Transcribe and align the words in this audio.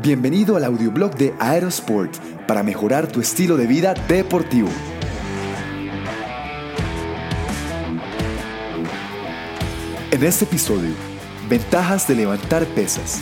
Bienvenido 0.00 0.56
al 0.56 0.64
audioblog 0.64 1.14
de 1.14 1.34
Aerosport 1.38 2.16
para 2.46 2.62
mejorar 2.62 3.06
tu 3.06 3.20
estilo 3.20 3.58
de 3.58 3.66
vida 3.66 3.92
deportivo. 4.08 4.70
En 10.10 10.22
este 10.22 10.46
episodio, 10.46 10.88
ventajas 11.50 12.08
de 12.08 12.14
levantar 12.14 12.64
pesas. 12.68 13.20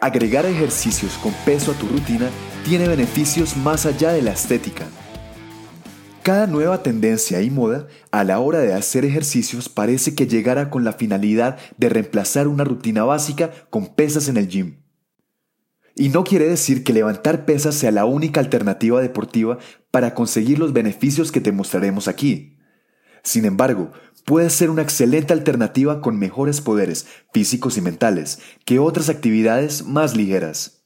Agregar 0.00 0.46
ejercicios 0.46 1.14
con 1.14 1.32
peso 1.44 1.72
a 1.72 1.74
tu 1.74 1.88
rutina 1.88 2.30
tiene 2.64 2.86
beneficios 2.86 3.56
más 3.56 3.86
allá 3.86 4.12
de 4.12 4.22
la 4.22 4.30
estética. 4.30 4.84
Cada 6.22 6.46
nueva 6.46 6.84
tendencia 6.84 7.42
y 7.42 7.50
moda 7.50 7.88
a 8.12 8.22
la 8.22 8.38
hora 8.38 8.60
de 8.60 8.72
hacer 8.72 9.04
ejercicios 9.04 9.68
parece 9.68 10.14
que 10.14 10.28
llegará 10.28 10.70
con 10.70 10.84
la 10.84 10.92
finalidad 10.92 11.58
de 11.76 11.88
reemplazar 11.88 12.46
una 12.46 12.62
rutina 12.62 13.02
básica 13.02 13.50
con 13.68 13.88
pesas 13.88 14.28
en 14.28 14.36
el 14.36 14.46
gym. 14.46 14.81
Y 15.94 16.08
no 16.08 16.24
quiere 16.24 16.48
decir 16.48 16.84
que 16.84 16.92
levantar 16.92 17.44
pesas 17.44 17.74
sea 17.74 17.90
la 17.90 18.04
única 18.04 18.40
alternativa 18.40 19.00
deportiva 19.00 19.58
para 19.90 20.14
conseguir 20.14 20.58
los 20.58 20.72
beneficios 20.72 21.32
que 21.32 21.40
te 21.40 21.52
mostraremos 21.52 22.08
aquí. 22.08 22.58
Sin 23.22 23.44
embargo, 23.44 23.92
puede 24.24 24.50
ser 24.50 24.70
una 24.70 24.82
excelente 24.82 25.32
alternativa 25.32 26.00
con 26.00 26.18
mejores 26.18 26.60
poderes 26.60 27.06
físicos 27.32 27.76
y 27.76 27.80
mentales 27.80 28.40
que 28.64 28.78
otras 28.78 29.08
actividades 29.08 29.84
más 29.84 30.16
ligeras. 30.16 30.84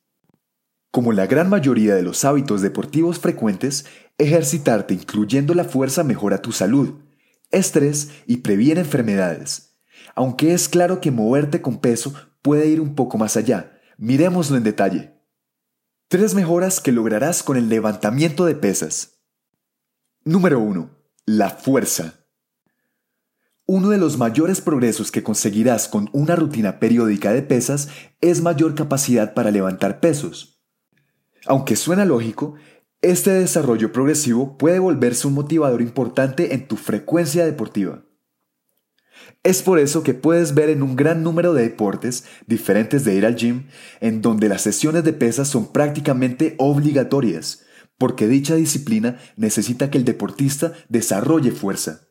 Como 0.90 1.12
la 1.12 1.26
gran 1.26 1.48
mayoría 1.48 1.94
de 1.94 2.02
los 2.02 2.24
hábitos 2.24 2.62
deportivos 2.62 3.18
frecuentes, 3.18 3.86
ejercitarte 4.18 4.94
incluyendo 4.94 5.54
la 5.54 5.64
fuerza 5.64 6.02
mejora 6.04 6.42
tu 6.42 6.52
salud, 6.52 6.94
estrés 7.50 8.10
y 8.26 8.38
previene 8.38 8.80
enfermedades. 8.80 9.78
Aunque 10.14 10.54
es 10.54 10.68
claro 10.68 11.00
que 11.00 11.10
moverte 11.10 11.60
con 11.60 11.78
peso 11.78 12.14
puede 12.42 12.68
ir 12.68 12.80
un 12.80 12.94
poco 12.94 13.18
más 13.18 13.36
allá, 13.36 13.75
miremoslo 13.98 14.56
en 14.56 14.64
detalle. 14.64 15.14
Tres 16.08 16.34
mejoras 16.34 16.80
que 16.80 16.92
lograrás 16.92 17.42
con 17.42 17.56
el 17.56 17.68
levantamiento 17.68 18.44
de 18.44 18.54
pesas. 18.54 19.18
Número 20.24 20.60
1. 20.60 20.90
La 21.24 21.50
fuerza. 21.50 22.26
Uno 23.66 23.88
de 23.88 23.98
los 23.98 24.16
mayores 24.16 24.60
progresos 24.60 25.10
que 25.10 25.24
conseguirás 25.24 25.88
con 25.88 26.08
una 26.12 26.36
rutina 26.36 26.78
periódica 26.78 27.32
de 27.32 27.42
pesas 27.42 27.88
es 28.20 28.40
mayor 28.40 28.76
capacidad 28.76 29.34
para 29.34 29.50
levantar 29.50 29.98
pesos. 29.98 30.62
Aunque 31.46 31.74
suena 31.74 32.04
lógico, 32.04 32.54
este 33.02 33.30
desarrollo 33.30 33.92
progresivo 33.92 34.56
puede 34.56 34.78
volverse 34.78 35.26
un 35.26 35.34
motivador 35.34 35.82
importante 35.82 36.54
en 36.54 36.68
tu 36.68 36.76
frecuencia 36.76 37.44
deportiva. 37.44 38.04
Es 39.42 39.62
por 39.62 39.78
eso 39.78 40.02
que 40.02 40.14
puedes 40.14 40.54
ver 40.54 40.70
en 40.70 40.82
un 40.82 40.96
gran 40.96 41.22
número 41.22 41.54
de 41.54 41.62
deportes 41.62 42.24
diferentes 42.46 43.04
de 43.04 43.14
ir 43.14 43.26
al 43.26 43.36
gym, 43.36 43.68
en 44.00 44.22
donde 44.22 44.48
las 44.48 44.62
sesiones 44.62 45.04
de 45.04 45.12
pesas 45.12 45.48
son 45.48 45.72
prácticamente 45.72 46.54
obligatorias, 46.58 47.64
porque 47.98 48.28
dicha 48.28 48.54
disciplina 48.54 49.18
necesita 49.36 49.90
que 49.90 49.98
el 49.98 50.04
deportista 50.04 50.72
desarrolle 50.88 51.52
fuerza. 51.52 52.08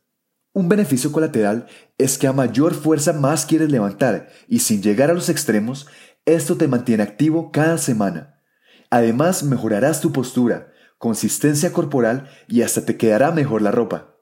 Un 0.53 0.69
beneficio 0.69 1.11
colateral 1.11 1.67
es 1.97 2.17
que 2.17 2.27
a 2.27 2.33
mayor 2.33 2.73
fuerza 2.73 3.11
más 3.11 3.45
quieres 3.45 3.69
levantar 3.69 4.29
y 4.47 4.59
sin 4.59 4.81
llegar 4.81 5.11
a 5.11 5.13
los 5.13 5.27
extremos, 5.27 5.87
esto 6.25 6.55
te 6.55 6.69
mantiene 6.69 7.03
activo 7.03 7.51
cada 7.51 7.77
semana. 7.77 8.41
Además, 8.89 9.43
mejorarás 9.43 9.99
tu 9.99 10.13
postura, 10.13 10.71
consistencia 10.97 11.73
corporal 11.73 12.29
y 12.47 12.61
hasta 12.61 12.85
te 12.85 12.95
quedará 12.95 13.31
mejor 13.31 13.61
la 13.61 13.71
ropa. 13.71 14.15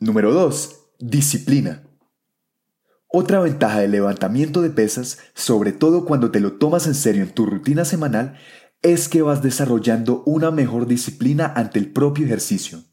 Número 0.00 0.32
2. 0.34 0.94
Disciplina. 0.98 1.91
Otra 3.14 3.40
ventaja 3.40 3.80
del 3.80 3.90
levantamiento 3.90 4.62
de 4.62 4.70
pesas, 4.70 5.18
sobre 5.34 5.72
todo 5.72 6.06
cuando 6.06 6.30
te 6.30 6.40
lo 6.40 6.54
tomas 6.54 6.86
en 6.86 6.94
serio 6.94 7.22
en 7.22 7.30
tu 7.30 7.44
rutina 7.44 7.84
semanal, 7.84 8.38
es 8.80 9.10
que 9.10 9.20
vas 9.20 9.42
desarrollando 9.42 10.22
una 10.24 10.50
mejor 10.50 10.86
disciplina 10.86 11.52
ante 11.54 11.78
el 11.78 11.92
propio 11.92 12.24
ejercicio. 12.24 12.84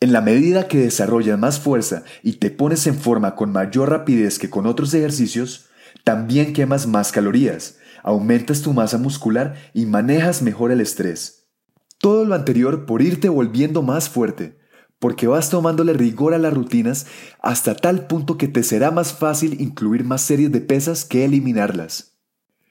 En 0.00 0.14
la 0.14 0.22
medida 0.22 0.66
que 0.66 0.78
desarrollas 0.78 1.38
más 1.38 1.60
fuerza 1.60 2.04
y 2.22 2.34
te 2.34 2.50
pones 2.50 2.86
en 2.86 2.94
forma 2.94 3.36
con 3.36 3.52
mayor 3.52 3.90
rapidez 3.90 4.38
que 4.38 4.48
con 4.48 4.64
otros 4.64 4.94
ejercicios, 4.94 5.66
también 6.04 6.54
quemas 6.54 6.86
más 6.86 7.12
calorías, 7.12 7.76
aumentas 8.02 8.62
tu 8.62 8.72
masa 8.72 8.96
muscular 8.96 9.56
y 9.74 9.84
manejas 9.84 10.40
mejor 10.40 10.72
el 10.72 10.80
estrés. 10.80 11.50
Todo 11.98 12.24
lo 12.24 12.34
anterior 12.34 12.86
por 12.86 13.02
irte 13.02 13.28
volviendo 13.28 13.82
más 13.82 14.08
fuerte, 14.08 14.58
porque 15.04 15.26
vas 15.26 15.50
tomándole 15.50 15.92
rigor 15.92 16.32
a 16.32 16.38
las 16.38 16.54
rutinas 16.54 17.04
hasta 17.42 17.74
tal 17.74 18.06
punto 18.06 18.38
que 18.38 18.48
te 18.48 18.62
será 18.62 18.90
más 18.90 19.12
fácil 19.12 19.60
incluir 19.60 20.02
más 20.02 20.22
series 20.22 20.50
de 20.50 20.62
pesas 20.62 21.04
que 21.04 21.26
eliminarlas. 21.26 22.16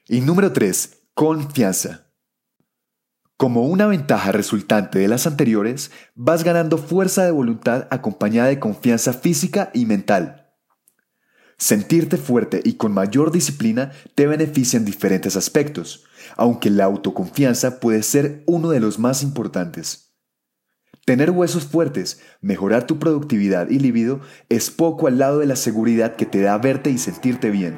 Y 0.08 0.20
número 0.20 0.52
3. 0.52 1.02
Confianza. 1.14 2.08
Como 3.36 3.68
una 3.68 3.86
ventaja 3.86 4.32
resultante 4.32 4.98
de 4.98 5.06
las 5.06 5.28
anteriores, 5.28 5.92
vas 6.16 6.42
ganando 6.42 6.76
fuerza 6.76 7.24
de 7.24 7.30
voluntad 7.30 7.86
acompañada 7.92 8.48
de 8.48 8.58
confianza 8.58 9.12
física 9.12 9.70
y 9.72 9.86
mental. 9.86 10.50
Sentirte 11.56 12.16
fuerte 12.16 12.62
y 12.64 12.72
con 12.72 12.90
mayor 12.90 13.30
disciplina 13.30 13.92
te 14.16 14.26
beneficia 14.26 14.76
en 14.76 14.84
diferentes 14.84 15.36
aspectos, 15.36 16.02
aunque 16.36 16.70
la 16.70 16.82
autoconfianza 16.82 17.78
puede 17.78 18.02
ser 18.02 18.42
uno 18.48 18.70
de 18.70 18.80
los 18.80 18.98
más 18.98 19.22
importantes. 19.22 20.13
Tener 21.04 21.30
huesos 21.32 21.64
fuertes, 21.64 22.22
mejorar 22.40 22.86
tu 22.86 22.98
productividad 22.98 23.68
y 23.68 23.78
libido 23.78 24.20
es 24.48 24.70
poco 24.70 25.06
al 25.06 25.18
lado 25.18 25.38
de 25.38 25.44
la 25.44 25.56
seguridad 25.56 26.16
que 26.16 26.24
te 26.24 26.40
da 26.40 26.56
verte 26.56 26.88
y 26.88 26.96
sentirte 26.96 27.50
bien, 27.50 27.76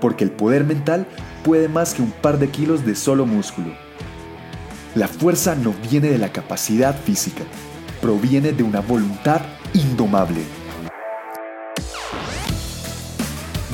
porque 0.00 0.22
el 0.22 0.30
poder 0.30 0.62
mental 0.62 1.04
puede 1.42 1.68
más 1.68 1.94
que 1.94 2.02
un 2.02 2.12
par 2.12 2.38
de 2.38 2.50
kilos 2.50 2.86
de 2.86 2.94
solo 2.94 3.26
músculo. 3.26 3.74
La 4.94 5.08
fuerza 5.08 5.56
no 5.56 5.74
viene 5.90 6.10
de 6.10 6.18
la 6.18 6.30
capacidad 6.30 6.96
física, 6.96 7.42
proviene 8.00 8.52
de 8.52 8.62
una 8.62 8.78
voluntad 8.78 9.40
indomable. 9.72 10.42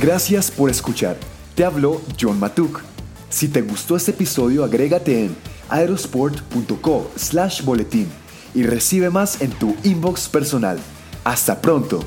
Gracias 0.01 0.51
por 0.51 0.71
escuchar. 0.71 1.19
Te 1.55 1.67
habló 1.67 2.01
John 2.19 2.41
Matuk. 2.41 2.81
Si 3.29 3.49
te 3.49 3.61
gustó 3.61 3.97
este 3.97 4.13
episodio, 4.13 4.65
agrégate 4.65 5.27
en 5.27 5.37
aerosport.co 5.69 7.11
slash 7.15 7.63
boletín 7.63 8.09
y 8.55 8.63
recibe 8.65 9.11
más 9.11 9.41
en 9.41 9.51
tu 9.51 9.77
inbox 9.85 10.29
personal. 10.29 10.79
Hasta 11.25 11.61
pronto. 11.61 12.01